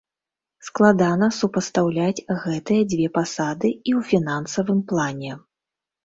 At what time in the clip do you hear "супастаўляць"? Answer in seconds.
1.39-2.25